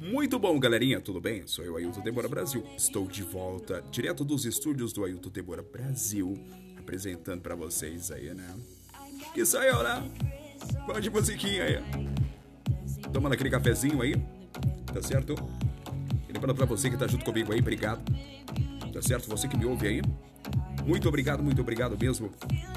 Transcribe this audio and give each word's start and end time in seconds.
Muito 0.00 0.38
bom, 0.38 0.58
galerinha, 0.60 1.00
tudo 1.00 1.20
bem? 1.20 1.46
Sou 1.46 1.64
eu, 1.64 1.76
Ailton 1.76 2.00
Debora 2.00 2.28
Brasil. 2.28 2.62
Estou 2.76 3.06
de 3.06 3.22
volta, 3.22 3.82
direto 3.90 4.24
dos 4.24 4.44
estúdios 4.44 4.92
do 4.92 5.04
Ailton 5.04 5.30
Debora 5.30 5.62
Brasil, 5.62 6.38
apresentando 6.78 7.40
para 7.40 7.54
vocês 7.54 8.10
aí, 8.10 8.32
né? 8.34 8.54
Que 9.32 9.44
saiu, 9.44 9.82
né? 9.82 10.10
Gosta 10.86 11.00
de 11.00 11.10
musiquinha 11.10 11.64
aí. 11.64 11.78
Tomando 13.12 13.32
aquele 13.32 13.50
cafezinho 13.50 14.02
aí, 14.02 14.14
tá 14.92 15.02
certo? 15.02 15.34
Lembrando 16.28 16.54
pra 16.54 16.66
você 16.66 16.90
que 16.90 16.96
tá 16.96 17.06
junto 17.06 17.24
comigo 17.24 17.52
aí, 17.52 17.60
obrigado. 17.60 18.02
Tá 18.92 19.00
certo? 19.00 19.28
Você 19.30 19.48
que 19.48 19.56
me 19.56 19.64
ouve 19.64 19.88
aí. 19.88 20.02
Muito 20.86 21.08
obrigado, 21.08 21.42
muito 21.42 21.60
obrigado 21.60 21.96
mesmo. 21.98 22.30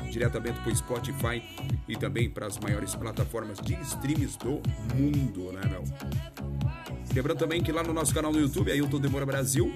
Diretamente 0.09 0.59
pro 0.61 0.75
Spotify 0.75 1.43
e 1.88 1.95
também 1.95 2.29
para 2.29 2.47
as 2.47 2.57
maiores 2.57 2.95
plataformas 2.95 3.59
de 3.59 3.73
streams 3.81 4.38
do 4.38 4.61
mundo, 4.95 5.51
né, 5.51 5.61
meu? 5.70 6.58
Lembrando 7.13 7.39
também 7.39 7.61
que 7.61 7.71
lá 7.71 7.83
no 7.83 7.93
nosso 7.93 8.13
canal 8.13 8.31
no 8.31 8.39
YouTube, 8.39 8.71
Ailton 8.71 8.99
Demora 8.99 9.25
Brasil, 9.25 9.71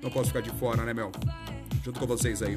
não 0.00 0.10
posso 0.10 0.28
ficar 0.28 0.40
de 0.40 0.50
fora, 0.50 0.84
né, 0.84 0.94
meu? 0.94 1.10
Junto 1.84 1.98
com 1.98 2.06
vocês 2.06 2.42
aí. 2.42 2.56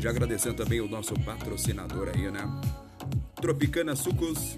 Já 0.00 0.10
agradecendo 0.10 0.56
também 0.56 0.80
o 0.80 0.88
nosso 0.88 1.14
patrocinador 1.24 2.10
aí, 2.14 2.30
né? 2.30 2.42
Tropicana 3.40 3.96
Sucos, 3.96 4.56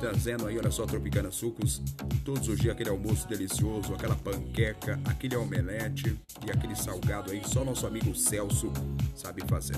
trazendo 0.00 0.46
aí, 0.46 0.56
olha 0.56 0.70
só, 0.70 0.86
Tropicana 0.86 1.30
Sucos, 1.30 1.82
todos 2.24 2.48
os 2.48 2.58
dias 2.58 2.74
aquele 2.74 2.90
almoço 2.90 3.26
delicioso, 3.28 3.94
aquela 3.94 4.14
panqueca, 4.14 5.00
aquele 5.04 5.36
omelete 5.36 6.16
e 6.46 6.50
aquele 6.50 6.76
salgado 6.76 7.32
aí, 7.32 7.42
só 7.44 7.64
nosso 7.64 7.86
amigo 7.86 8.14
Celso 8.14 8.72
sabe 9.14 9.42
fazer. 9.48 9.76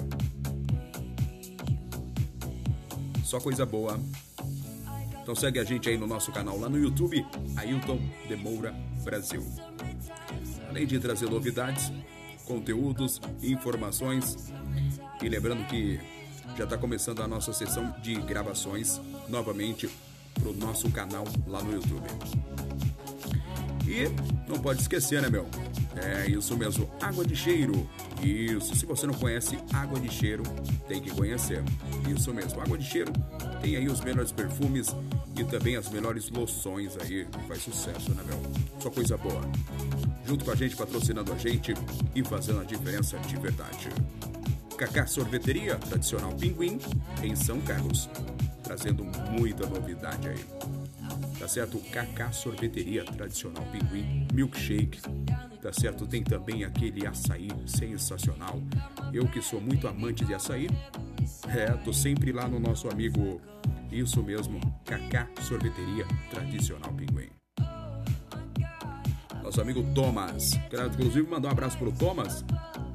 Só 3.24 3.40
coisa 3.40 3.66
boa. 3.66 3.98
Então 5.26 5.34
segue 5.34 5.58
a 5.58 5.64
gente 5.64 5.88
aí 5.88 5.98
no 5.98 6.06
nosso 6.06 6.30
canal 6.30 6.56
lá 6.56 6.68
no 6.68 6.78
YouTube, 6.78 7.26
Ailton 7.56 7.98
Demoura 8.28 8.72
Brasil. 9.02 9.44
Além 10.68 10.86
de 10.86 11.00
trazer 11.00 11.28
novidades, 11.28 11.92
conteúdos, 12.44 13.20
informações 13.42 14.52
e 15.20 15.28
lembrando 15.28 15.66
que 15.66 15.98
já 16.56 16.62
está 16.62 16.78
começando 16.78 17.22
a 17.22 17.26
nossa 17.26 17.52
sessão 17.52 17.92
de 18.00 18.14
gravações 18.20 19.00
novamente 19.28 19.90
para 20.32 20.48
o 20.48 20.54
nosso 20.54 20.88
canal 20.92 21.24
lá 21.48 21.60
no 21.60 21.72
YouTube. 21.72 22.06
E 23.84 24.48
não 24.48 24.60
pode 24.60 24.80
esquecer, 24.80 25.20
né, 25.20 25.28
meu? 25.28 25.44
É 25.96 26.28
isso 26.28 26.56
mesmo, 26.56 26.88
água 27.00 27.24
de 27.24 27.34
cheiro. 27.34 27.88
Isso, 28.22 28.74
se 28.76 28.84
você 28.84 29.06
não 29.06 29.14
conhece 29.14 29.58
água 29.72 29.98
de 29.98 30.10
cheiro, 30.10 30.42
tem 30.86 31.00
que 31.00 31.10
conhecer. 31.10 31.62
Isso 32.08 32.32
mesmo, 32.34 32.60
água 32.60 32.76
de 32.76 32.84
cheiro 32.84 33.12
tem 33.62 33.76
aí 33.76 33.88
os 33.88 34.00
melhores 34.00 34.30
perfumes 34.30 34.94
e 35.36 35.44
também 35.44 35.76
as 35.76 35.88
melhores 35.90 36.30
loções 36.30 36.96
aí. 36.98 37.26
Faz 37.48 37.62
sucesso, 37.62 38.10
né, 38.12 38.22
meu? 38.26 38.40
Só 38.80 38.90
coisa 38.90 39.16
boa. 39.16 39.40
Junto 40.24 40.44
com 40.44 40.50
a 40.50 40.54
gente, 40.54 40.76
patrocinando 40.76 41.32
a 41.32 41.36
gente 41.36 41.74
e 42.14 42.22
fazendo 42.22 42.60
a 42.60 42.64
diferença 42.64 43.18
de 43.18 43.36
verdade. 43.36 43.88
Cacá 44.76 45.06
Sorveteria, 45.06 45.76
tradicional 45.76 46.32
Pinguim, 46.34 46.78
em 47.22 47.34
São 47.34 47.60
Carlos. 47.62 48.08
Trazendo 48.62 49.04
muita 49.30 49.66
novidade 49.66 50.28
aí. 50.28 50.44
Tá 51.38 51.48
certo? 51.48 51.78
Cacá 51.90 52.30
Sorveteria, 52.32 53.04
tradicional 53.04 53.64
Pinguim, 53.72 54.28
milkshake. 54.32 55.00
Tá 55.66 55.72
certo? 55.72 56.06
Tem 56.06 56.22
também 56.22 56.62
aquele 56.62 57.04
açaí 57.08 57.48
sensacional. 57.66 58.62
Eu 59.12 59.26
que 59.26 59.42
sou 59.42 59.60
muito 59.60 59.88
amante 59.88 60.24
de 60.24 60.32
açaí, 60.32 60.68
é, 61.48 61.72
tô 61.72 61.92
sempre 61.92 62.30
lá 62.30 62.46
no 62.46 62.60
nosso 62.60 62.88
amigo, 62.88 63.40
isso 63.90 64.22
mesmo, 64.22 64.60
Cacá 64.84 65.28
Sorveteria, 65.40 66.06
tradicional 66.30 66.92
Pinguim. 66.92 67.30
Nosso 69.42 69.60
amigo 69.60 69.84
Thomas. 69.92 70.52
Quero 70.70 70.86
inclusive 70.86 71.28
mandar 71.28 71.48
um 71.48 71.50
abraço 71.50 71.76
pro 71.78 71.90
Thomas. 71.90 72.44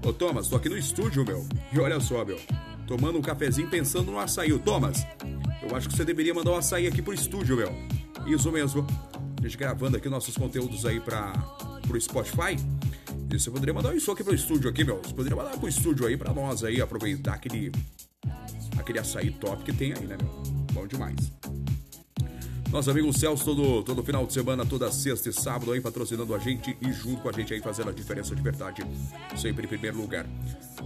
Ô 0.02 0.14
Thomas, 0.14 0.48
tô 0.48 0.56
aqui 0.56 0.70
no 0.70 0.78
estúdio, 0.78 1.26
meu. 1.26 1.46
E 1.74 1.80
olha 1.80 2.00
só, 2.00 2.24
meu. 2.24 2.40
Tomando 2.88 3.18
um 3.20 3.22
cafezinho 3.22 3.70
pensando 3.70 4.14
no 4.14 4.18
açaí. 4.18 4.54
Ô 4.54 4.60
Thomas, 4.60 5.06
eu 5.62 5.76
acho 5.76 5.90
que 5.90 5.98
você 5.98 6.06
deveria 6.06 6.34
mandar 6.34 6.52
um 6.52 6.56
açaí 6.56 6.88
aqui 6.88 7.02
pro 7.02 7.14
estúdio, 7.14 7.58
meu. 7.58 7.74
Isso 8.26 8.50
mesmo. 8.50 8.88
A 9.38 9.42
gente 9.46 9.58
gravando 9.58 9.98
aqui 9.98 10.08
nossos 10.08 10.38
conteúdos 10.38 10.86
aí 10.86 11.02
para 11.02 11.34
pro 11.92 12.00
Spotify. 12.00 12.56
Você 13.30 13.52
poderia 13.52 13.74
mandar 13.74 13.96
isso 13.96 14.12
aqui 14.12 14.24
pro 14.24 14.34
estúdio 14.34 14.70
aqui, 14.70 14.84
meu. 14.84 15.02
Você 15.04 15.14
poderia 15.14 15.36
mandar 15.36 15.58
pro 15.58 15.68
estúdio 15.68 16.08
aí 16.08 16.16
para 16.16 16.34
nós 16.34 16.64
aí 16.64 16.82
aproveitar 16.82 17.34
aquele 17.34 17.72
aquele 18.78 19.00
açaí 19.00 19.32
top 19.32 19.64
que 19.64 19.74
tem 19.74 19.94
aí, 19.94 20.06
né, 20.06 20.18
meu? 20.18 20.30
Bom 20.74 20.88
demais. 20.88 21.32
Nosso 22.70 22.90
amigo 22.90 23.12
Celso, 23.12 23.44
todo, 23.44 23.84
todo 23.84 24.02
final 24.02 24.26
de 24.26 24.32
semana, 24.32 24.66
toda 24.66 24.90
sexta 24.90 25.28
e 25.28 25.34
sábado 25.34 25.74
aí, 25.74 25.82
patrocinando 25.82 26.34
a 26.34 26.40
gente 26.40 26.78
e 26.82 26.94
junto 26.94 27.22
com 27.22 27.28
a 27.28 27.32
gente 27.34 27.54
aí, 27.54 27.60
fazendo 27.60 27.90
a 27.90 27.94
diferença 27.94 28.34
de 28.34 28.42
verdade, 28.42 28.82
sempre 29.36 29.66
em 29.66 29.68
primeiro 29.68 29.98
lugar. 29.98 30.26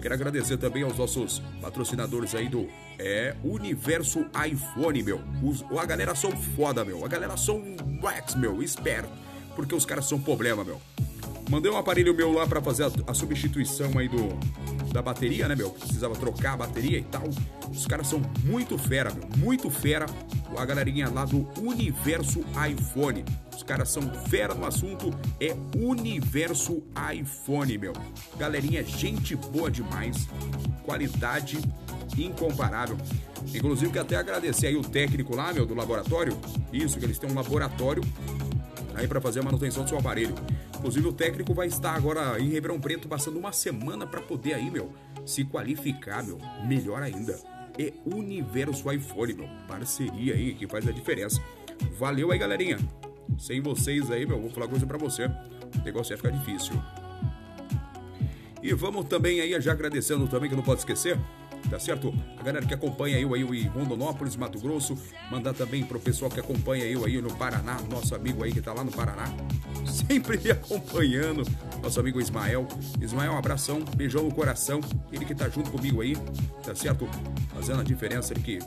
Quero 0.01 0.13
agradecer 0.15 0.57
também 0.57 0.81
aos 0.81 0.97
nossos 0.97 1.39
patrocinadores 1.61 2.33
aí 2.33 2.49
do 2.49 2.67
é, 2.97 3.35
Universo 3.43 4.25
iPhone, 4.47 5.03
meu. 5.03 5.21
Os, 5.43 5.63
a 5.77 5.85
galera 5.85 6.15
são 6.15 6.31
foda, 6.31 6.83
meu. 6.83 7.05
A 7.05 7.07
galera 7.07 7.37
são 7.37 7.61
wax, 8.01 8.33
meu, 8.33 8.63
esperto. 8.63 9.13
Porque 9.55 9.75
os 9.75 9.85
caras 9.85 10.05
são 10.05 10.19
problema, 10.19 10.63
meu. 10.63 10.81
Mandei 11.49 11.71
um 11.71 11.77
aparelho 11.77 12.13
meu 12.13 12.31
lá 12.31 12.47
para 12.47 12.61
fazer 12.61 12.85
a, 12.85 12.91
a, 13.07 13.13
substituição 13.13 13.97
aí 13.97 14.07
do 14.07 14.29
da 14.91 15.01
bateria, 15.01 15.47
né, 15.47 15.55
meu? 15.55 15.71
Precisava 15.71 16.15
trocar 16.15 16.53
a 16.53 16.57
bateria 16.57 16.97
e 16.97 17.03
tal. 17.03 17.23
Os 17.69 17.85
caras 17.85 18.07
são 18.07 18.21
muito 18.45 18.77
fera, 18.77 19.13
meu, 19.13 19.27
muito 19.37 19.69
fera. 19.69 20.05
A 20.57 20.65
galerinha 20.65 21.09
lá 21.09 21.25
do 21.25 21.47
Universo 21.61 22.39
iPhone. 22.69 23.25
Os 23.53 23.61
caras 23.61 23.89
são 23.89 24.01
fera 24.29 24.53
no 24.53 24.65
assunto, 24.65 25.13
é 25.39 25.55
Universo 25.77 26.81
iPhone, 27.13 27.77
meu. 27.77 27.93
Galerinha, 28.37 28.83
gente 28.83 29.35
boa 29.35 29.69
demais. 29.69 30.29
Qualidade 30.83 31.59
incomparável. 32.17 32.97
Inclusive, 33.53 33.91
que 33.91 33.99
até 33.99 34.15
agradecer 34.15 34.67
aí 34.67 34.75
o 34.77 34.81
técnico 34.81 35.35
lá, 35.35 35.51
meu, 35.51 35.65
do 35.65 35.75
laboratório. 35.75 36.37
Isso, 36.71 36.97
que 36.97 37.05
eles 37.05 37.19
têm 37.19 37.29
um 37.29 37.35
laboratório 37.35 38.01
aí 38.95 39.07
para 39.07 39.19
fazer 39.19 39.41
a 39.41 39.43
manutenção 39.43 39.83
do 39.83 39.89
seu 39.89 39.99
aparelho. 39.99 40.33
Inclusive 40.85 41.07
o 41.07 41.13
técnico 41.13 41.51
vai 41.51 41.65
estar 41.65 41.95
agora 41.95 42.39
em 42.39 42.47
Ribeirão 42.47 42.79
Preto 42.79 43.07
passando 43.07 43.39
uma 43.39 43.51
semana 43.51 44.05
para 44.05 44.21
poder 44.21 44.53
aí, 44.53 44.69
meu, 44.69 44.93
se 45.25 45.43
qualificar, 45.43 46.23
meu. 46.23 46.37
Melhor 46.63 47.01
ainda. 47.01 47.39
É 47.75 47.91
Universo 48.05 48.91
iPhone, 48.91 49.33
meu. 49.33 49.49
Parceria 49.67 50.35
aí 50.35 50.53
que 50.53 50.67
faz 50.67 50.87
a 50.87 50.91
diferença. 50.91 51.41
Valeu 51.97 52.31
aí, 52.31 52.37
galerinha. 52.37 52.77
Sem 53.39 53.61
vocês 53.61 54.11
aí, 54.11 54.27
meu, 54.27 54.39
vou 54.39 54.51
falar 54.51 54.67
coisa 54.67 54.85
para 54.85 54.99
você. 54.99 55.25
O 55.25 55.83
negócio 55.83 56.13
ia 56.13 56.17
ficar 56.17 56.29
difícil. 56.29 56.79
E 58.61 58.71
vamos 58.75 59.05
também 59.05 59.41
aí, 59.41 59.59
já 59.59 59.71
agradecendo 59.71 60.27
também, 60.27 60.51
que 60.51 60.55
não 60.55 60.61
pode 60.61 60.81
esquecer, 60.81 61.17
tá 61.69 61.79
certo? 61.79 62.13
A 62.37 62.43
galera 62.43 62.65
que 62.65 62.73
acompanha 62.73 63.19
eu 63.19 63.33
aí 63.33 63.41
em 63.41 63.67
Rondonópolis, 63.67 64.35
Mato 64.35 64.59
Grosso, 64.59 64.97
mandar 65.29 65.53
também 65.53 65.83
pro 65.83 65.99
pessoal 65.99 66.29
que 66.29 66.39
acompanha 66.39 66.85
eu 66.85 67.05
aí 67.05 67.21
no 67.21 67.33
Paraná, 67.35 67.77
nosso 67.89 68.15
amigo 68.15 68.43
aí 68.43 68.51
que 68.51 68.61
tá 68.61 68.73
lá 68.73 68.83
no 68.83 68.91
Paraná, 68.91 69.25
sempre 69.85 70.37
me 70.37 70.51
acompanhando, 70.51 71.43
nosso 71.81 71.99
amigo 71.99 72.19
Ismael. 72.19 72.67
Ismael, 73.01 73.33
um 73.33 73.37
abração, 73.37 73.83
beijão 73.95 74.23
no 74.23 74.33
coração, 74.33 74.81
ele 75.11 75.25
que 75.25 75.35
tá 75.35 75.49
junto 75.49 75.71
comigo 75.71 76.01
aí, 76.01 76.15
tá 76.63 76.75
certo? 76.75 77.07
Fazendo 77.53 77.81
a 77.81 77.83
diferença, 77.83 78.33
ele 78.33 78.41
que 78.41 78.59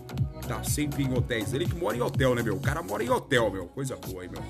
tá 0.47 0.63
sempre 0.65 1.03
em 1.03 1.13
hotéis, 1.13 1.53
ele 1.53 1.67
que 1.67 1.75
mora 1.75 1.97
em 1.97 2.01
hotel, 2.01 2.35
né, 2.35 2.43
meu? 2.43 2.57
O 2.57 2.61
cara 2.61 2.83
mora 2.83 3.03
em 3.03 3.11
hotel, 3.11 3.51
meu, 3.51 3.67
coisa 3.67 3.97
boa 3.97 4.23
aí, 4.23 4.29
meu. 4.29 4.43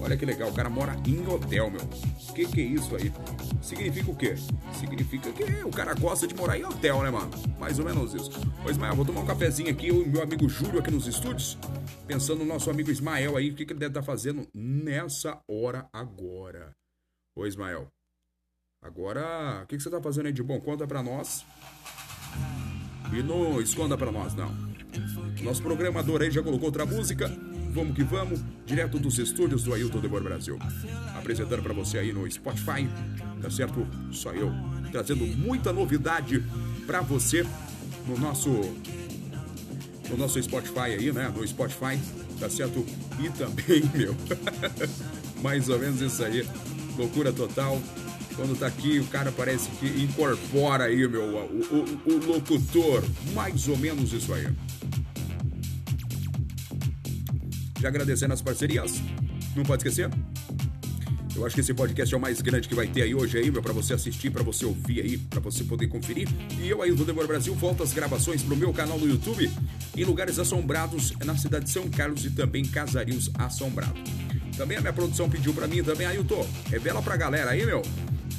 Olha 0.00 0.16
que 0.16 0.24
legal, 0.24 0.50
o 0.50 0.54
cara 0.54 0.68
mora 0.68 0.96
em 1.06 1.26
hotel, 1.26 1.70
meu. 1.70 1.80
O 1.80 2.32
que, 2.32 2.46
que 2.46 2.60
é 2.60 2.64
isso 2.64 2.94
aí? 2.94 3.12
Significa 3.62 4.10
o 4.10 4.16
quê? 4.16 4.34
Significa 4.72 5.32
que 5.32 5.44
o 5.64 5.70
cara 5.70 5.94
gosta 5.94 6.26
de 6.26 6.34
morar 6.34 6.58
em 6.58 6.64
hotel, 6.64 7.02
né, 7.02 7.10
mano? 7.10 7.30
Mais 7.58 7.78
ou 7.78 7.84
menos 7.84 8.14
isso. 8.14 8.30
Ô, 8.64 8.70
Ismael, 8.70 8.94
vou 8.94 9.04
tomar 9.04 9.22
um 9.22 9.26
cafezinho 9.26 9.70
aqui, 9.70 9.88
eu 9.88 10.02
e 10.02 10.08
meu 10.08 10.22
amigo 10.22 10.48
Júlio 10.48 10.78
aqui 10.78 10.90
nos 10.90 11.06
estúdios. 11.06 11.58
Pensando 12.06 12.40
no 12.40 12.44
nosso 12.44 12.70
amigo 12.70 12.90
Ismael 12.90 13.36
aí, 13.36 13.50
o 13.50 13.54
que, 13.54 13.64
que 13.64 13.72
ele 13.72 13.80
deve 13.80 13.90
estar 13.90 14.02
fazendo 14.02 14.46
nessa 14.54 15.40
hora 15.48 15.88
agora. 15.92 16.72
Ô, 17.34 17.46
Ismael. 17.46 17.88
Agora, 18.82 19.62
o 19.64 19.66
que, 19.66 19.76
que 19.76 19.82
você 19.82 19.90
tá 19.90 20.00
fazendo 20.00 20.26
aí 20.26 20.32
de 20.32 20.42
bom? 20.42 20.60
Conta 20.60 20.86
pra 20.86 21.02
nós. 21.02 21.44
E 23.12 23.22
não 23.22 23.60
esconda 23.60 23.96
pra 23.96 24.12
nós, 24.12 24.34
não. 24.34 24.54
Nosso 25.42 25.62
programador 25.62 26.22
aí 26.22 26.30
já 26.30 26.42
colocou 26.42 26.66
outra 26.66 26.86
música. 26.86 27.30
Vamos 27.76 27.94
que 27.94 28.02
vamos, 28.02 28.40
direto 28.64 28.98
dos 28.98 29.18
estúdios 29.18 29.64
do 29.64 29.74
Ailton 29.74 30.00
Demor 30.00 30.22
Brasil. 30.22 30.58
Apresentando 31.14 31.62
para 31.62 31.74
você 31.74 31.98
aí 31.98 32.10
no 32.10 32.28
Spotify, 32.30 32.88
tá 33.42 33.50
certo? 33.50 33.86
Só 34.10 34.32
eu, 34.32 34.50
trazendo 34.90 35.26
muita 35.26 35.74
novidade 35.74 36.42
para 36.86 37.02
você 37.02 37.46
no 38.08 38.18
nosso 38.18 38.48
no 40.08 40.16
nosso 40.16 40.42
Spotify 40.42 40.96
aí, 40.98 41.12
né? 41.12 41.30
No 41.36 41.46
Spotify, 41.46 42.00
tá 42.40 42.48
certo? 42.48 42.82
E 43.20 43.28
também, 43.28 43.82
meu, 43.94 44.16
mais 45.42 45.68
ou 45.68 45.78
menos 45.78 46.00
isso 46.00 46.24
aí, 46.24 46.48
loucura 46.96 47.30
total. 47.30 47.78
Quando 48.36 48.58
tá 48.58 48.68
aqui, 48.68 49.00
o 49.00 49.06
cara 49.08 49.30
parece 49.30 49.68
que 49.72 49.86
incorpora 50.02 50.84
aí, 50.84 51.06
meu, 51.06 51.24
o, 51.24 52.06
o, 52.06 52.10
o 52.10 52.26
locutor, 52.26 53.04
mais 53.34 53.68
ou 53.68 53.76
menos 53.76 54.14
isso 54.14 54.32
aí. 54.32 54.46
Agradecendo 57.86 58.34
as 58.34 58.42
parcerias. 58.42 59.00
Não 59.54 59.62
pode 59.62 59.80
esquecer? 59.80 60.10
Eu 61.36 61.44
acho 61.44 61.54
que 61.54 61.60
esse 61.60 61.74
podcast 61.74 62.14
é 62.14 62.16
o 62.16 62.20
mais 62.20 62.40
grande 62.40 62.66
que 62.66 62.74
vai 62.74 62.86
ter 62.86 63.02
aí 63.02 63.14
hoje 63.14 63.36
aí, 63.36 63.50
meu, 63.50 63.60
para 63.60 63.74
você 63.74 63.92
assistir, 63.92 64.30
para 64.30 64.42
você 64.42 64.64
ouvir 64.64 65.02
aí, 65.02 65.18
para 65.18 65.38
você 65.38 65.62
poder 65.64 65.86
conferir. 65.86 66.26
E 66.58 66.66
eu 66.66 66.80
aí 66.80 66.90
do 66.92 67.04
Demora 67.04 67.26
Brasil 67.26 67.54
volto 67.54 67.82
às 67.82 67.92
gravações 67.92 68.42
pro 68.42 68.56
meu 68.56 68.72
canal 68.72 68.98
no 68.98 69.06
YouTube 69.06 69.50
em 69.94 70.04
lugares 70.04 70.38
assombrados 70.38 71.12
na 71.26 71.36
cidade 71.36 71.66
de 71.66 71.70
São 71.70 71.90
Carlos 71.90 72.24
e 72.24 72.30
também 72.30 72.64
Casarios 72.64 73.30
Assombrados. 73.34 74.00
Também 74.56 74.78
a 74.78 74.80
minha 74.80 74.92
produção 74.94 75.28
pediu 75.28 75.52
para 75.52 75.66
mim 75.66 75.82
também, 75.82 76.06
Ailton, 76.06 76.48
revela 76.70 77.02
pra 77.02 77.18
galera 77.18 77.50
aí, 77.50 77.66
meu, 77.66 77.82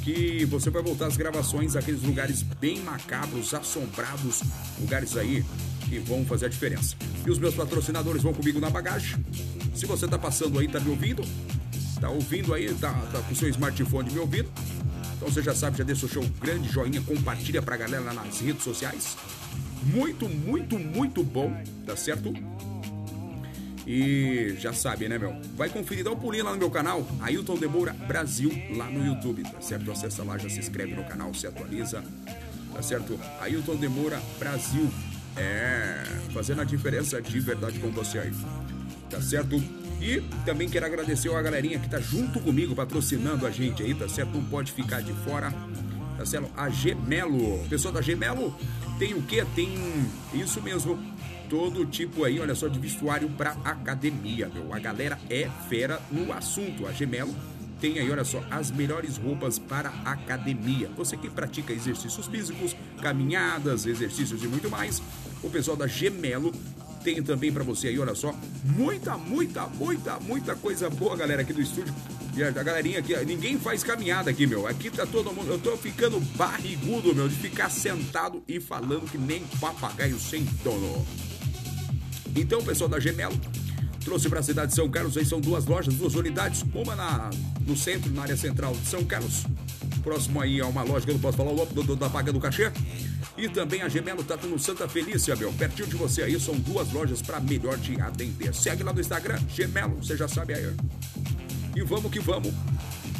que 0.04 0.44
você 0.46 0.72
vai 0.72 0.82
voltar 0.82 1.06
às 1.06 1.16
gravações 1.16 1.76
aqueles 1.76 2.02
lugares 2.02 2.42
bem 2.42 2.80
macabros, 2.80 3.54
assombrados, 3.54 4.42
lugares 4.80 5.16
aí 5.16 5.46
que 5.88 6.00
vão 6.00 6.26
fazer 6.26 6.48
a 6.48 6.50
diferença. 6.50 6.96
E 7.26 7.30
os 7.30 7.40
meus 7.40 7.56
patrocinadores 7.56 8.24
vão 8.24 8.34
comigo 8.34 8.60
na 8.60 8.70
bagagem. 8.70 9.24
Se 9.76 9.86
você 9.86 10.08
tá 10.08 10.18
passando 10.18 10.60
aí, 10.60 10.68
tá 10.68 10.80
me 10.80 10.90
ouvindo, 10.90 11.24
Tá 12.00 12.10
ouvindo 12.10 12.54
aí, 12.54 12.72
tá, 12.76 12.94
tá 13.12 13.22
com 13.22 13.34
seu 13.34 13.50
smartphone 13.50 14.12
me 14.12 14.20
ouvindo? 14.20 14.50
Então 15.16 15.30
você 15.30 15.42
já 15.42 15.56
sabe, 15.56 15.80
já 15.80 15.84
deixa 15.84 16.06
o 16.06 16.10
seu 16.10 16.24
grande 16.40 16.70
joinha, 16.70 17.02
compartilha 17.02 17.62
pra 17.62 17.76
galera 17.76 18.04
lá 18.04 18.14
nas 18.14 18.40
redes 18.40 18.64
sociais. 18.64 19.18
Muito, 19.84 20.30
muito, 20.30 20.78
muito 20.78 21.24
bom, 21.24 21.52
tá 21.86 21.96
certo? 21.96 22.32
E 23.86 24.56
já 24.60 24.74
sabe, 24.74 25.08
né, 25.08 25.18
meu? 25.18 25.36
Vai 25.56 25.70
conferir, 25.70 26.04
dá 26.04 26.12
um 26.12 26.16
pulinho 26.16 26.44
lá 26.44 26.52
no 26.52 26.58
meu 26.58 26.70
canal, 26.70 27.08
Ailton 27.22 27.56
Demoura 27.56 27.94
Brasil, 27.94 28.52
lá 28.76 28.86
no 28.86 29.04
YouTube, 29.06 29.44
tá 29.44 29.62
certo? 29.62 29.90
Acessa 29.90 30.24
lá, 30.24 30.38
já 30.38 30.50
se 30.50 30.60
inscreve 30.60 30.94
no 30.94 31.04
canal, 31.06 31.34
se 31.34 31.48
atualiza, 31.48 32.04
tá 32.74 32.82
certo? 32.84 33.20
Ailton 33.40 33.76
Demoura 33.78 34.22
Brasil, 34.38 34.92
é, 35.38 36.04
fazendo 36.34 36.62
a 36.62 36.64
diferença 36.64 37.22
de 37.22 37.40
verdade 37.40 37.80
com 37.80 37.92
você 37.92 38.20
aí, 38.20 38.34
tá 39.10 39.22
certo? 39.22 39.56
E 40.02 40.22
também 40.46 40.70
quero 40.70 40.86
agradecer 40.86 41.34
a 41.34 41.42
galerinha 41.42 41.80
que 41.80 41.90
tá 41.90 42.00
junto 42.00 42.40
comigo, 42.40 42.76
patrocinando 42.76 43.48
a 43.48 43.52
gente 43.52 43.82
aí, 43.82 43.94
tá 43.94 44.08
certo? 44.08 44.34
Não 44.34 44.44
pode 44.44 44.72
ficar 44.72 45.02
de 45.02 45.14
fora, 45.14 45.52
tá 46.18 46.26
certo? 46.26 46.50
A 46.56 46.70
Gemelo. 46.70 47.66
Pessoal 47.68 47.94
da 47.94 48.02
Gemelo 48.02 48.56
tem 49.00 49.14
o 49.14 49.22
quê? 49.24 49.46
Tem 49.56 49.70
isso 50.34 50.62
mesmo. 50.62 50.98
Todo 51.50 51.86
tipo 51.86 52.26
aí, 52.26 52.40
olha 52.40 52.54
só, 52.54 52.68
de 52.68 52.78
vestuário 52.78 53.30
para 53.30 53.52
academia, 53.64 54.52
meu. 54.54 54.74
A 54.74 54.80
galera 54.80 55.18
é 55.30 55.50
fera 55.70 56.00
no 56.12 56.34
assunto. 56.34 56.86
A 56.86 56.92
Gemelo 56.92 57.34
tem 57.80 58.00
aí, 58.00 58.12
olha 58.12 58.24
só, 58.24 58.44
as 58.52 58.70
melhores 58.70 59.18
roupas 59.18 59.58
para 59.58 59.90
academia. 60.04 60.90
Você 60.98 61.16
que 61.16 61.30
pratica 61.30 61.72
exercícios 61.72 62.28
físicos, 62.28 62.76
caminhadas, 63.02 63.86
exercícios 63.86 64.44
e 64.44 64.48
muito 64.48 64.70
mais, 64.70 65.02
o 65.44 65.50
pessoal 65.50 65.78
da 65.78 65.88
Gemelo 65.88 66.52
tem 67.04 67.22
também 67.24 67.52
para 67.52 67.64
você 67.64 67.88
aí, 67.88 68.00
olha 68.00 68.16
só, 68.16 68.36
muita, 68.64 69.18
muita, 69.18 69.66
muita, 69.68 70.20
muita 70.20 70.56
coisa 70.56 70.90
boa, 70.90 71.16
galera, 71.16 71.42
aqui 71.42 71.54
do 71.54 71.62
estúdio. 71.62 71.94
E 72.36 72.44
a 72.44 72.52
galerinha 72.52 73.00
aqui, 73.00 73.16
ninguém 73.26 73.58
faz 73.58 73.84
caminhada 73.84 74.30
aqui, 74.30 74.46
meu. 74.46 74.68
Aqui 74.68 74.92
tá 74.92 75.08
todo 75.08 75.34
mundo. 75.34 75.50
Eu 75.50 75.58
tô 75.58 75.76
ficando 75.76 76.20
barrigudo, 76.36 77.16
meu, 77.16 77.28
de 77.28 77.36
ficar 77.36 77.72
sentado 77.72 78.44
e 78.48 78.60
falando 78.60 79.10
que 79.10 79.18
nem 79.18 79.44
papagaio 79.60 80.20
sem 80.20 80.44
dono. 80.64 81.04
Então, 82.36 82.64
pessoal 82.64 82.88
da 82.88 83.00
Gemelo, 83.00 83.40
trouxe 84.06 84.30
para 84.30 84.42
a 84.42 84.44
cidade 84.44 84.70
de 84.70 84.76
São 84.76 84.88
Carlos. 84.88 85.18
Aí 85.18 85.26
são 85.26 85.42
duas 85.42 85.66
lojas, 85.66 85.96
duas 85.96 86.14
unidades. 86.14 86.64
Uma 86.76 86.96
na, 86.96 87.32
no 87.66 87.76
centro, 87.76 88.12
na 88.12 88.22
área 88.22 88.38
central 88.38 88.74
de 88.74 88.86
São 88.86 89.04
Carlos. 89.04 89.46
Próximo 90.04 90.42
aí 90.42 90.62
a 90.62 90.66
uma 90.66 90.84
loja 90.84 91.06
que 91.06 91.12
eu 91.12 91.16
não 91.16 91.22
posso 91.22 91.38
falar 91.38 91.52
o 91.52 91.66
do, 91.66 91.84
do, 91.84 91.96
da 91.96 92.10
paga 92.10 92.32
do 92.32 92.40
cachê. 92.40 92.72
E 93.38 93.48
também 93.50 93.82
a 93.82 93.90
Gemelo 93.90 94.24
tá 94.24 94.38
no 94.38 94.58
Santa 94.58 94.88
Felícia, 94.88 95.36
meu. 95.36 95.52
Pertinho 95.54 95.88
de 95.88 95.96
você 95.96 96.24
aí, 96.24 96.40
são 96.40 96.56
duas 96.56 96.92
lojas 96.92 97.22
para 97.22 97.40
melhor 97.40 97.78
te 97.80 98.00
atender. 98.02 98.54
Segue 98.54 98.84
lá 98.84 98.94
no 98.94 99.00
Instagram, 99.00 99.40
Gemelo, 99.50 99.96
você 99.96 100.16
já 100.16 100.28
sabe 100.28 100.54
aí. 100.54 100.76
E 101.76 101.82
vamos 101.82 102.12
que 102.12 102.20
vamos. 102.20 102.54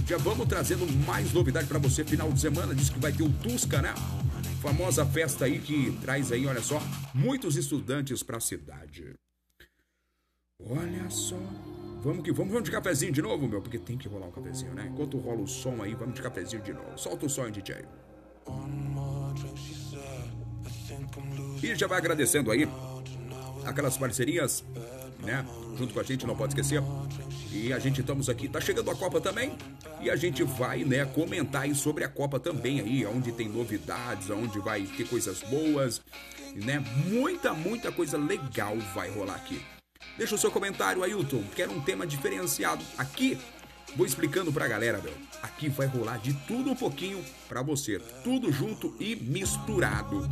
Já 0.08 0.18
vamos 0.18 0.48
trazendo 0.48 0.88
mais 1.06 1.34
novidade 1.34 1.68
para 1.68 1.80
você 1.80 2.04
final 2.04 2.32
de 2.32 2.40
semana. 2.40 2.74
Diz 2.74 2.90
que 2.90 3.00
vai 3.00 3.12
ter 3.12 3.24
o 3.24 3.30
Tusca, 3.30 3.82
né? 3.82 3.94
Famosa 4.62 5.06
festa 5.06 5.46
aí 5.46 5.60
que 5.60 5.92
traz 6.02 6.32
aí, 6.32 6.48
olha 6.48 6.62
só, 6.62 6.82
muitos 7.14 7.56
estudantes 7.56 8.24
para 8.24 8.38
a 8.38 8.40
cidade. 8.40 9.14
Olha 10.60 11.10
só. 11.10 11.38
Vamos 12.02 12.24
que 12.24 12.32
vamos, 12.32 12.54
vamos 12.54 12.64
de 12.64 12.72
cafezinho 12.72 13.12
de 13.12 13.22
novo, 13.22 13.48
meu, 13.48 13.62
porque 13.62 13.78
tem 13.78 13.98
que 13.98 14.08
rolar 14.08 14.28
um 14.28 14.32
cafezinho, 14.32 14.74
né? 14.74 14.90
Enquanto 14.92 15.18
rola 15.18 15.42
o 15.42 15.48
som 15.48 15.82
aí, 15.82 15.94
vamos 15.96 16.16
de 16.16 16.22
cafezinho 16.22 16.62
de 16.62 16.74
novo. 16.74 16.98
Solta 16.98 17.26
o 17.26 17.30
som, 17.30 17.50
DJ. 17.50 17.86
E 21.62 21.76
já 21.76 21.88
vai 21.88 21.98
agradecendo 21.98 22.52
aí 22.52 22.68
aquelas 23.66 23.98
parcerias, 23.98 24.64
né? 25.20 25.46
Junto 25.78 25.94
com 25.94 26.00
a 26.00 26.04
gente, 26.04 26.26
não 26.26 26.36
pode 26.36 26.54
esquecer. 26.54 26.82
E 27.52 27.74
a 27.74 27.80
gente 27.80 28.02
estamos 28.02 28.30
aqui, 28.30 28.48
tá 28.48 28.62
chegando 28.62 28.90
a 28.92 28.96
Copa 28.96 29.20
também. 29.20 29.58
E 30.00 30.10
a 30.10 30.16
gente 30.16 30.44
vai, 30.44 30.84
né, 30.84 31.04
comentar 31.06 31.64
aí 31.64 31.74
sobre 31.74 32.04
a 32.04 32.08
Copa 32.08 32.40
também 32.40 32.80
aí, 32.80 33.06
onde 33.06 33.32
tem 33.32 33.50
novidades, 33.50 34.30
onde 34.30 34.60
vai 34.60 34.84
ter 34.84 35.08
coisas 35.08 35.42
boas, 35.42 36.02
né? 36.56 36.80
Muita, 37.08 37.54
muita 37.54 37.92
coisa 37.92 38.18
legal 38.18 38.78
vai 38.94 39.10
rolar 39.10 39.36
aqui. 39.36 39.60
Deixa 40.18 40.36
o 40.36 40.38
seu 40.38 40.52
comentário, 40.52 41.04
Ailton. 41.04 41.44
Quero 41.56 41.72
um 41.72 41.82
tema 41.82 42.06
diferenciado 42.06 42.84
aqui 42.98 43.38
Vou 43.96 44.06
explicando 44.06 44.52
pra 44.52 44.68
galera, 44.68 45.00
meu. 45.00 45.14
Aqui 45.42 45.70
vai 45.70 45.88
rolar 45.88 46.18
de 46.18 46.34
tudo 46.46 46.70
um 46.70 46.76
pouquinho 46.76 47.24
pra 47.48 47.62
você. 47.62 48.00
Tudo 48.24 48.52
junto 48.52 48.96
e 49.00 49.16
misturado. 49.16 50.30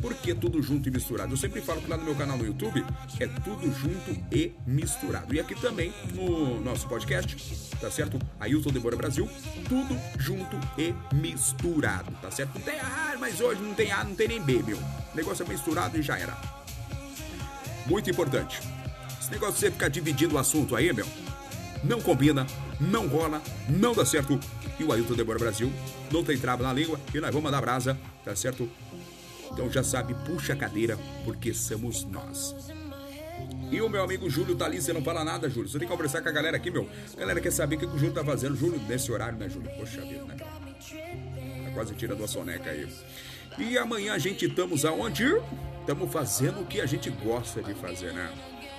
Por 0.00 0.14
que 0.14 0.34
tudo 0.34 0.62
junto 0.62 0.88
e 0.88 0.92
misturado? 0.92 1.32
Eu 1.32 1.36
sempre 1.36 1.60
falo 1.60 1.80
que 1.80 1.88
lá 1.88 1.96
no 1.96 2.04
meu 2.04 2.14
canal 2.14 2.38
no 2.38 2.46
YouTube 2.46 2.84
é 3.20 3.26
tudo 3.26 3.72
junto 3.72 4.10
e 4.32 4.52
misturado. 4.66 5.34
E 5.34 5.40
aqui 5.40 5.54
também 5.54 5.92
no 6.14 6.60
nosso 6.60 6.88
podcast, 6.88 7.36
tá 7.80 7.90
certo? 7.90 8.18
Ailton 8.40 8.70
Demora 8.70 8.96
Brasil, 8.96 9.28
tudo 9.68 9.96
junto 10.18 10.58
e 10.78 10.94
misturado, 11.14 12.10
tá 12.22 12.30
certo? 12.30 12.54
Não 12.54 12.62
tem 12.62 12.80
A, 12.80 13.16
mas 13.20 13.40
hoje 13.40 13.60
não 13.60 13.74
tem 13.74 13.92
A, 13.92 14.04
não 14.04 14.14
tem 14.14 14.28
nem 14.28 14.42
B, 14.42 14.62
meu. 14.62 14.78
O 14.78 15.16
negócio 15.16 15.44
é 15.44 15.48
misturado 15.48 15.98
e 15.98 16.02
já 16.02 16.18
era. 16.18 16.36
Muito 17.86 18.10
importante. 18.10 18.60
Esse 19.26 19.32
negócio 19.32 19.54
de 19.54 19.60
você 19.60 19.70
ficar 19.72 19.88
dividindo 19.88 20.36
o 20.36 20.38
assunto 20.38 20.76
aí, 20.76 20.92
meu, 20.92 21.04
não 21.82 22.00
combina, 22.00 22.46
não 22.80 23.08
rola, 23.08 23.42
não 23.68 23.92
dá 23.92 24.06
certo. 24.06 24.38
E 24.78 24.84
o 24.84 24.92
Ailton 24.92 25.14
Demora 25.14 25.36
Brasil 25.36 25.72
não 26.12 26.22
tem 26.22 26.38
trava 26.38 26.62
na 26.62 26.72
língua 26.72 27.00
e 27.12 27.18
nós 27.18 27.30
vamos 27.30 27.42
mandar 27.42 27.60
brasa, 27.60 27.98
tá 28.24 28.36
certo? 28.36 28.70
Então 29.50 29.68
já 29.68 29.82
sabe, 29.82 30.14
puxa 30.24 30.52
a 30.52 30.56
cadeira, 30.56 30.96
porque 31.24 31.52
somos 31.52 32.04
nós. 32.04 32.54
E 33.68 33.80
o 33.80 33.88
meu 33.88 34.04
amigo 34.04 34.30
Júlio 34.30 34.54
tá 34.54 34.64
ali, 34.64 34.80
você 34.80 34.92
não 34.92 35.02
fala 35.02 35.24
nada, 35.24 35.50
Júlio. 35.50 35.68
Você 35.68 35.76
tem 35.76 35.88
que 35.88 35.92
conversar 35.92 36.22
com 36.22 36.28
a 36.28 36.32
galera 36.32 36.56
aqui, 36.56 36.70
meu. 36.70 36.88
A 37.16 37.18
galera 37.18 37.40
quer 37.40 37.50
saber 37.50 37.74
o 37.74 37.78
que 37.80 37.86
o 37.86 37.98
Júlio 37.98 38.12
tá 38.12 38.24
fazendo. 38.24 38.54
Júlio, 38.54 38.80
nesse 38.86 39.10
horário, 39.10 39.36
né, 39.36 39.48
Júlio? 39.48 39.68
Poxa 39.76 40.02
vida, 40.02 40.22
né, 40.22 40.36
Tá 40.36 41.70
quase 41.74 41.96
tirando 41.96 42.22
a 42.22 42.28
soneca 42.28 42.70
aí. 42.70 42.88
E 43.58 43.76
amanhã 43.76 44.14
a 44.14 44.18
gente 44.18 44.46
estamos 44.46 44.84
aonde? 44.84 45.24
Estamos 45.80 46.12
fazendo 46.12 46.60
o 46.60 46.66
que 46.66 46.80
a 46.80 46.86
gente 46.86 47.10
gosta 47.10 47.60
de 47.60 47.74
fazer, 47.74 48.12
né? 48.12 48.32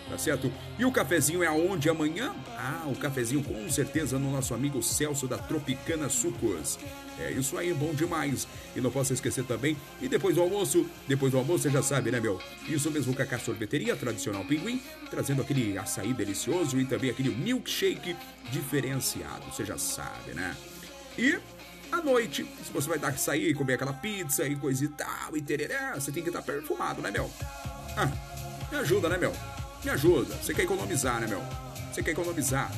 Tá 0.10 0.18
certo? 0.18 0.52
E 0.78 0.86
o 0.86 0.92
cafezinho 0.92 1.44
é 1.44 1.48
aonde 1.48 1.90
amanhã? 1.90 2.34
Ah, 2.58 2.84
o 2.88 2.96
cafezinho 2.96 3.44
com 3.44 3.70
certeza 3.70 4.18
no 4.18 4.32
nosso 4.32 4.54
amigo 4.54 4.82
Celso 4.82 5.28
da 5.28 5.38
Tropicana 5.38 6.10
Sucos. 6.10 6.80
É 7.20 7.32
isso 7.32 7.58
aí, 7.58 7.74
bom 7.74 7.94
demais. 7.94 8.48
E 8.76 8.82
não 8.82 8.92
posso 8.92 9.14
esquecer 9.14 9.44
também, 9.44 9.76
e 10.02 10.08
depois 10.08 10.36
do 10.36 10.42
almoço, 10.42 10.86
depois 11.08 11.32
do 11.32 11.38
almoço 11.38 11.64
você 11.64 11.70
já 11.70 11.82
sabe, 11.82 12.12
né, 12.12 12.20
meu? 12.20 12.40
Isso 12.68 12.92
mesmo, 12.92 13.14
Cacá 13.14 13.40
Sorveteria, 13.40 13.96
tradicional 13.96 14.46
pinguim, 14.46 14.82
trazendo 15.10 15.42
aquele 15.42 15.78
açaí 15.78 16.14
delicioso 16.14 16.80
e 16.80 16.86
também 16.86 17.10
aquele 17.10 17.30
milkshake 17.30 18.16
diferenciado, 18.52 19.46
você 19.52 19.66
já 19.66 19.78
sabe, 19.78 20.34
né? 20.34 20.56
E 21.18 21.40
à 21.92 22.02
noite, 22.02 22.46
se 22.64 22.72
você 22.72 22.88
vai 22.88 23.00
dar 23.00 23.18
sair, 23.18 23.54
comer 23.56 23.74
aquela 23.74 23.94
pizza 23.94 24.46
e 24.48 24.56
coisa 24.56 24.84
e 24.86 24.88
tal, 24.90 25.36
e 25.36 25.42
tereré, 25.42 25.94
você 25.96 26.12
tem 26.12 26.22
que 26.22 26.30
estar 26.30 26.42
perfumado, 26.42 27.02
né, 27.02 27.10
meu? 27.10 27.32
Ah, 27.96 28.12
me 28.72 28.78
ajuda, 28.78 29.10
né, 29.10 29.18
meu? 29.18 29.34
Me 29.84 29.92
ajuda. 29.92 30.36
Você 30.36 30.54
quer 30.54 30.64
economizar, 30.64 31.20
né, 31.20 31.28
meu? 31.28 31.42
Você 31.92 32.04
quer 32.04 32.12
economizar. 32.12 32.72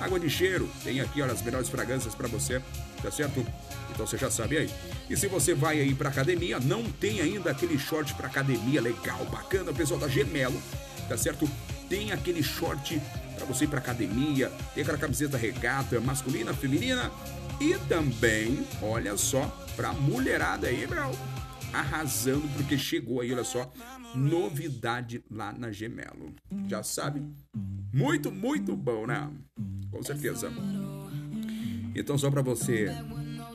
Água 0.00 0.18
de 0.18 0.30
cheiro, 0.30 0.68
tem 0.82 1.00
aqui, 1.00 1.20
olha, 1.20 1.32
as 1.32 1.42
melhores 1.42 1.68
fragrâncias 1.68 2.14
para 2.14 2.26
você, 2.26 2.62
tá 3.02 3.10
certo? 3.10 3.46
Então 3.90 4.06
você 4.06 4.16
já 4.16 4.30
sabe 4.30 4.56
aí. 4.56 4.70
E 5.10 5.16
se 5.16 5.26
você 5.26 5.52
vai 5.52 5.78
aí 5.78 5.94
pra 5.94 6.08
academia, 6.08 6.58
não 6.58 6.82
tem 6.84 7.20
ainda 7.20 7.50
aquele 7.50 7.78
short 7.78 8.14
pra 8.14 8.28
academia 8.28 8.80
legal, 8.80 9.22
bacana, 9.26 9.72
pessoal 9.74 10.00
da 10.00 10.08
Gemelo, 10.08 10.60
tá 11.06 11.18
certo? 11.18 11.48
Tem 11.88 12.12
aquele 12.12 12.42
short 12.42 13.00
para 13.36 13.44
você 13.44 13.64
ir 13.64 13.68
pra 13.68 13.78
academia, 13.78 14.50
tem 14.74 14.82
aquela 14.82 14.96
camiseta 14.96 15.36
regata 15.36 16.00
masculina, 16.00 16.54
feminina 16.54 17.10
e 17.60 17.74
também, 17.88 18.66
olha 18.80 19.16
só, 19.18 19.44
pra 19.76 19.92
mulherada 19.92 20.68
aí, 20.68 20.86
meu 20.86 21.29
arrasando, 21.72 22.46
porque 22.56 22.76
chegou 22.76 23.20
aí, 23.20 23.32
olha 23.32 23.44
só, 23.44 23.70
novidade 24.14 25.22
lá 25.30 25.52
na 25.52 25.70
Gemelo. 25.70 26.34
Já 26.68 26.82
sabe? 26.82 27.22
Muito, 27.92 28.30
muito 28.30 28.76
bom, 28.76 29.06
né? 29.06 29.30
Com 29.90 30.02
certeza. 30.02 30.50
Então, 31.94 32.16
só 32.16 32.30
para 32.30 32.42
você 32.42 32.88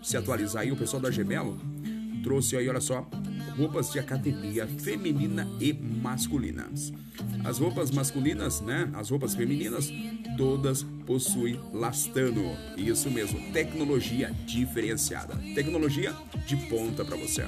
se 0.04 0.18
atualizar 0.18 0.64
aí, 0.64 0.72
o 0.72 0.78
pessoal 0.78 1.02
da 1.02 1.10
Gemelo 1.10 1.60
trouxe 2.24 2.58
aí, 2.58 2.68
olha 2.68 2.82
só, 2.82 3.08
roupas 3.56 3.92
de 3.92 4.00
academia 4.00 4.68
feminina 4.68 5.48
e 5.60 5.72
masculinas. 5.74 6.92
As 7.44 7.60
roupas 7.60 7.92
masculinas, 7.92 8.62
né? 8.62 8.90
As 8.94 9.10
roupas 9.10 9.36
femininas, 9.36 9.92
todas 10.38 10.84
possui 11.06 11.60
Lastano. 11.72 12.44
Isso 12.76 13.10
mesmo, 13.10 13.40
tecnologia 13.52 14.32
diferenciada. 14.46 15.36
Tecnologia 15.54 16.14
de 16.46 16.56
ponta 16.68 17.06
para 17.06 17.16
você. 17.16 17.44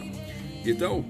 Então, 0.71 1.05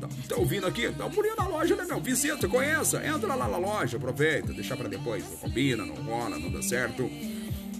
tá, 0.00 0.08
tá, 0.28 0.36
ouvindo 0.36 0.66
aqui? 0.66 0.88
Dá 0.88 1.06
um 1.06 1.10
pulinho 1.10 1.36
na 1.36 1.46
loja, 1.46 1.76
né, 1.76 1.84
meu? 1.84 2.00
Visita, 2.00 2.48
conheça, 2.48 3.04
entra 3.06 3.34
lá 3.34 3.48
na 3.48 3.58
loja, 3.58 3.96
aproveita, 3.96 4.52
deixa 4.52 4.76
para 4.76 4.88
depois. 4.88 5.24
Não 5.28 5.36
combina, 5.36 5.84
não 5.84 5.94
rola, 5.96 6.38
não 6.38 6.50
dá 6.50 6.62
certo. 6.62 7.08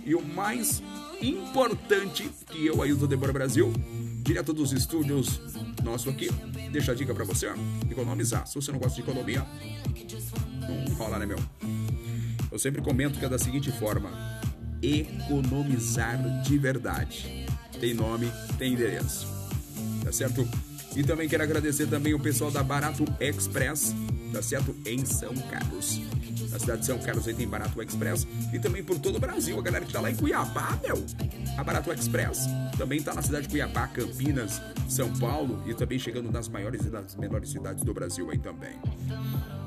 E 0.05 0.15
o 0.15 0.23
mais 0.23 0.83
importante 1.21 2.29
que 2.47 2.67
eu, 2.67 2.83
Ailton 2.83 3.07
Debora 3.07 3.33
Brasil, 3.33 3.73
direto 4.23 4.53
dos 4.53 4.73
estúdios 4.73 5.41
nosso 5.83 6.11
aqui, 6.11 6.29
deixa 6.71 6.93
a 6.93 6.95
dica 6.95 7.15
para 7.15 7.25
você, 7.25 7.53
economizar. 7.91 8.47
Se 8.47 8.55
você 8.55 8.73
não 8.73 8.79
gosta 8.79 8.95
de 8.95 9.03
economia, 9.03 9.45
não 10.69 10.95
rola, 10.95 11.19
né, 11.19 11.27
meu? 11.27 11.39
Eu 12.51 12.59
sempre 12.59 12.83
comento 12.83 13.19
que 13.19 13.25
é 13.25 13.29
da 13.29 13.39
seguinte 13.39 13.73
forma: 13.73 14.11
economizar 14.83 16.43
de 16.43 16.59
verdade. 16.59 17.47
Tem 17.81 17.95
nome, 17.95 18.31
tem 18.59 18.75
endereço. 18.75 19.27
Tá 20.05 20.13
certo? 20.13 20.47
E 20.95 21.03
também 21.03 21.29
quero 21.29 21.43
agradecer 21.43 21.87
também 21.87 22.13
o 22.13 22.21
pessoal 22.21 22.51
da 22.51 22.63
Barato 22.63 23.05
Express, 23.19 23.95
tá 24.33 24.43
certo? 24.43 24.75
Em 24.85 25.05
São 25.05 25.35
Carlos. 25.51 26.01
Na 26.51 26.59
cidade 26.59 26.81
de 26.81 26.87
São 26.87 26.99
Carlos 26.99 27.27
aí 27.27 27.35
tem 27.35 27.49
Barato 27.49 27.81
Express. 27.83 28.27
E 28.53 28.59
também 28.59 28.85
por 28.85 28.99
todo 28.99 29.17
o 29.17 29.19
Brasil, 29.19 29.59
a 29.59 29.63
galera 29.63 29.85
que 29.87 29.93
tá 29.93 30.01
lá 30.01 30.11
em 30.11 30.15
Cuiabá, 30.15 30.79
meu. 30.83 31.03
A 31.57 31.65
Barato 31.65 31.91
Express 31.93 32.47
também 32.77 33.03
tá 33.03 33.15
na 33.15 33.23
cidade 33.23 33.47
de 33.47 33.49
Cuiabá, 33.49 33.87
Campinas, 33.87 34.61
São 34.89 35.11
Paulo 35.19 35.63
e 35.67 35.73
também 35.73 35.99
chegando 35.99 36.31
nas 36.31 36.49
maiores 36.49 36.83
e 36.85 36.91
nas 36.91 37.17
menores 37.17 37.51
cidades 37.51 37.83
do 37.85 37.95
Brasil 37.95 38.31
aí 38.31 38.39
também. 38.39 38.77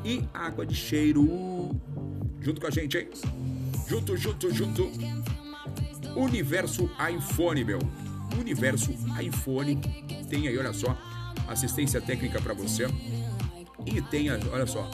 E 0.04 0.24
água 0.32 0.66
de 0.66 0.76
cheiro. 0.76 1.76
Junto 2.40 2.62
com 2.62 2.68
a 2.68 2.72
gente, 2.72 2.98
hein? 2.98 3.10
Junto, 3.88 4.16
junto, 4.16 4.54
junto. 4.54 4.92
Universo 6.16 6.90
iPhone, 7.12 7.64
meu. 7.64 7.80
Universo 8.40 8.92
iPhone 9.20 9.82
tem 10.30 10.48
aí, 10.48 10.58
olha 10.58 10.74
só, 10.74 10.98
assistência 11.48 12.02
técnica 12.02 12.42
para 12.42 12.54
você. 12.54 12.88
E 13.86 14.02
tem, 14.02 14.32
olha 14.32 14.66
só, 14.66 14.90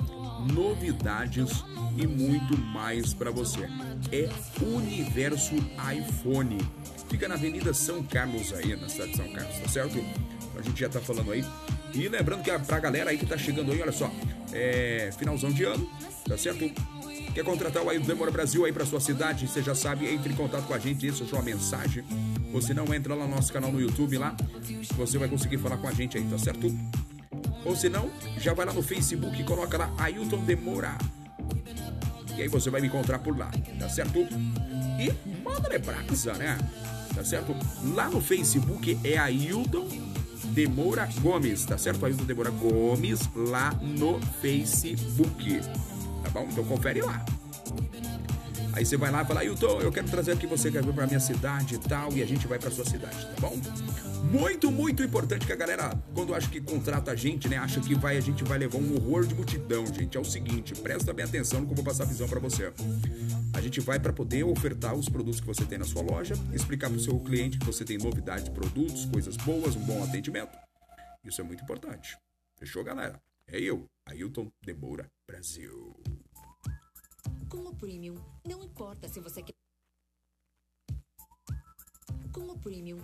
novidades 0.54 1.64
e 1.98 2.06
muito 2.06 2.58
mais 2.58 3.14
para 3.14 3.32
você. 3.32 3.70
É 4.12 4.30
Universo 4.64 5.56
iPhone. 5.56 6.58
Fica 7.10 7.28
na 7.28 7.36
Avenida 7.36 7.74
São 7.74 8.04
Carlos 8.04 8.54
aí, 8.54 8.76
na 8.76 8.90
cidade 8.90 9.12
de 9.12 9.18
São 9.18 9.32
Carlos, 9.32 9.58
tá 9.60 9.70
certo? 9.70 10.04
A 10.58 10.62
gente 10.62 10.80
já 10.80 10.90
tá 10.90 11.00
falando 11.00 11.32
aí. 11.32 11.44
E 11.94 12.08
lembrando 12.08 12.44
que 12.44 12.52
pra 12.60 12.80
galera 12.80 13.10
aí 13.10 13.18
que 13.18 13.26
tá 13.26 13.38
chegando 13.38 13.72
aí, 13.72 13.82
olha 13.82 13.92
só, 13.92 14.10
é 14.54 15.12
finalzão 15.18 15.52
de 15.52 15.64
ano, 15.64 15.90
tá 16.28 16.38
certo? 16.38 16.72
Quer 17.34 17.46
contratar 17.46 17.82
o 17.84 17.90
Ailton 17.90 18.08
Demora 18.08 18.30
Brasil 18.30 18.66
aí 18.66 18.74
para 18.74 18.86
sua 18.86 19.00
cidade? 19.00 19.48
Você 19.48 19.64
já 19.64 19.74
sabe, 19.74 20.06
entre 20.14 20.34
em 20.34 20.36
contato 20.36 20.66
com 20.66 20.74
a 20.74 20.80
gente, 20.80 21.00
deixa 21.00 21.26
sua 21.26 21.42
mensagem. 21.42 22.04
Se 22.62 22.74
não, 22.74 22.94
entra 22.94 23.16
lá 23.16 23.26
no 23.26 23.36
nosso 23.36 23.54
canal 23.54 23.72
no 23.72 23.80
YouTube 23.80 24.18
lá, 24.18 24.36
você 24.98 25.18
vai 25.18 25.30
conseguir 25.30 25.58
falar 25.58 25.78
com 25.78 25.88
a 25.88 25.92
gente 25.92 26.18
aí, 26.18 26.24
tá 26.26 26.38
certo? 26.38 26.68
Ou 27.64 27.76
se 27.76 27.88
não, 27.88 28.10
já 28.38 28.54
vai 28.54 28.66
lá 28.66 28.74
no 28.74 28.84
Facebook 28.84 29.40
e 29.40 29.44
coloca 29.46 29.78
lá 29.78 29.94
Ailton 29.98 30.44
Demora. 30.44 30.98
E 32.38 32.42
aí 32.42 32.48
você 32.50 32.70
vai 32.70 32.82
me 32.82 32.88
encontrar 32.88 33.20
por 33.20 33.38
lá, 33.38 33.50
tá 33.80 33.88
certo? 33.88 34.20
E 34.20 35.14
manda 35.42 35.80
brasa, 35.80 36.34
né? 36.34 36.58
Tá 37.16 37.24
certo? 37.24 37.56
Lá 37.96 38.10
no 38.10 38.22
Facebook 38.22 38.98
é 39.04 39.18
Ailton 39.18 39.88
Demora 40.46 41.08
Gomes, 41.22 41.66
tá 41.66 41.78
certo? 41.78 42.06
Ailton 42.06 42.26
Demora 42.26 42.50
Gomes 42.50 43.22
lá 43.34 43.72
no 43.82 44.20
Facebook. 44.42 45.62
Bom? 46.32 46.48
Então 46.50 46.64
confere 46.64 47.02
lá. 47.02 47.24
Aí 48.74 48.86
você 48.86 48.96
vai 48.96 49.12
lá 49.12 49.22
e 49.22 49.26
fala, 49.26 49.42
Ailton, 49.42 49.82
eu 49.82 49.92
quero 49.92 50.08
trazer 50.08 50.32
aqui 50.32 50.48
você 50.48 50.72
quer 50.72 50.84
vir 50.84 50.94
pra 50.94 51.06
minha 51.06 51.20
cidade 51.20 51.76
e 51.76 51.78
tal, 51.78 52.14
e 52.14 52.24
a 52.24 52.26
gente 52.26 52.48
vai 52.48 52.58
pra 52.58 52.72
sua 52.72 52.86
cidade, 52.86 53.26
tá 53.26 53.42
bom? 53.42 53.60
Muito, 54.32 54.72
muito 54.72 55.04
importante 55.04 55.46
que 55.46 55.52
a 55.52 55.56
galera, 55.58 55.92
quando 56.14 56.34
acha 56.34 56.48
que 56.50 56.62
contrata 56.62 57.12
a 57.12 57.16
gente, 57.16 57.50
né, 57.50 57.58
acha 57.58 57.82
que 57.82 57.94
vai, 57.94 58.16
a 58.16 58.22
gente 58.22 58.46
vai 58.46 58.58
levar 58.58 58.78
um 58.78 58.96
horror 58.96 59.26
de 59.26 59.36
multidão, 59.36 59.86
gente. 59.88 60.16
É 60.16 60.20
o 60.22 60.24
seguinte, 60.24 60.74
presta 60.74 61.12
bem 61.12 61.26
atenção 61.26 61.60
no 61.60 61.66
que 61.66 61.74
eu 61.74 61.76
vou 61.76 61.84
passar 61.84 62.04
a 62.04 62.06
visão 62.06 62.30
para 62.30 62.40
você. 62.40 62.72
A 63.54 63.60
gente 63.60 63.82
vai 63.82 64.00
para 64.00 64.14
poder 64.14 64.46
ofertar 64.46 64.96
os 64.96 65.10
produtos 65.10 65.42
que 65.42 65.48
você 65.48 65.66
tem 65.66 65.78
na 65.78 65.86
sua 65.86 66.02
loja, 66.02 66.36
explicar 66.54 66.90
pro 66.90 67.00
seu 67.00 67.20
cliente 67.20 67.58
que 67.58 67.66
você 67.66 67.84
tem 67.84 67.98
novidades, 67.98 68.48
produtos, 68.48 69.04
coisas 69.06 69.36
boas, 69.38 69.76
um 69.76 69.82
bom 69.82 70.02
atendimento. 70.02 70.58
Isso 71.26 71.42
é 71.42 71.44
muito 71.44 71.62
importante. 71.62 72.18
Fechou, 72.58 72.84
galera? 72.86 73.20
É 73.54 73.60
eu, 73.60 73.86
Ailton 74.06 74.50
Demoura 74.62 75.12
Brasil. 75.28 75.94
Com 77.50 77.58
o 77.58 77.76
Premium, 77.76 78.16
não 78.48 78.64
importa 78.64 79.10
se 79.10 79.20
você 79.20 79.44
quer. 79.44 79.54
Com 82.34 82.50
o 82.50 82.58
Premium. 82.58 82.98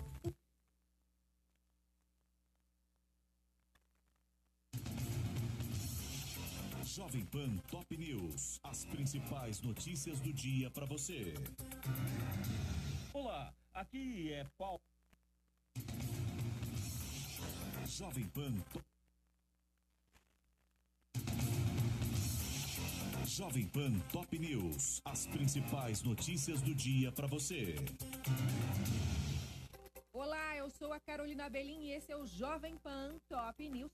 Jovem 6.85 7.25
Pan 7.25 7.57
Top 7.69 7.97
News. 7.97 8.61
As 8.63 8.85
principais 8.85 9.61
notícias 9.61 10.21
do 10.21 10.31
dia 10.31 10.71
para 10.71 10.85
você. 10.85 11.33
Olá, 13.13 13.53
aqui 13.73 14.31
é 14.31 14.45
Paulo. 14.57 14.79
Jovem 17.85 18.29
Pan 18.29 18.57
Top 18.71 18.96
Jovem 23.37 23.67
Pan 23.67 23.99
Top 24.11 24.35
News. 24.39 24.99
As 25.05 25.27
principais 25.27 26.01
notícias 26.01 26.59
do 26.59 26.73
dia 26.73 27.11
para 27.11 27.27
você. 27.27 27.75
Olá, 30.11 30.57
eu 30.57 30.71
sou 30.71 30.91
a 30.91 30.99
Carolina 30.99 31.47
Belim 31.47 31.83
e 31.83 31.91
esse 31.91 32.11
é 32.11 32.17
o 32.17 32.25
Jovem 32.25 32.75
Pan 32.77 33.15
Top 33.29 33.69
News. 33.69 33.91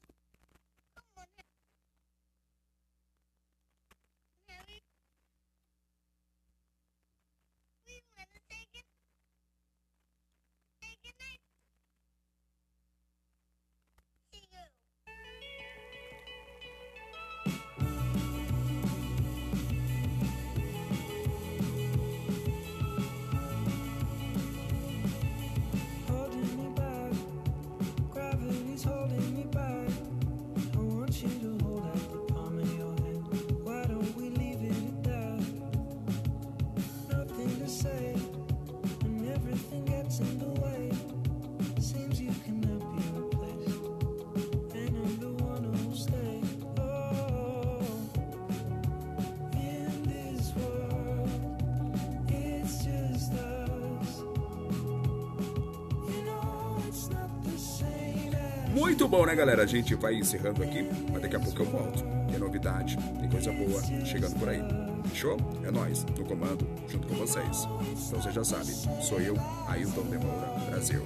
Muito 58.73 59.07
bom, 59.07 59.23
né, 59.25 59.35
galera? 59.35 59.63
A 59.63 59.65
gente 59.67 59.93
vai 59.93 60.15
encerrando 60.15 60.63
aqui, 60.63 60.89
mas 61.11 61.21
daqui 61.21 61.35
a 61.35 61.39
pouco 61.39 61.61
eu 61.61 61.65
volto. 61.65 62.03
Tem 62.27 62.39
novidade, 62.39 62.97
tem 63.19 63.29
coisa 63.29 63.51
boa 63.51 63.79
chegando 64.03 64.35
por 64.39 64.49
aí. 64.49 64.61
Fechou? 65.09 65.37
É 65.63 65.69
nós, 65.69 66.03
no 66.03 66.25
comando, 66.25 66.67
junto 66.89 67.07
com 67.07 67.13
vocês. 67.15 67.67
Então 68.07 68.19
você 68.19 68.31
já 68.31 68.43
sabe, 68.43 68.65
sou 69.03 69.21
eu, 69.21 69.35
Ailton 69.67 70.01
Demora, 70.03 70.47
Brasil. 70.71 71.03